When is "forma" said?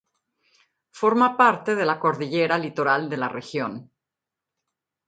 0.99-1.27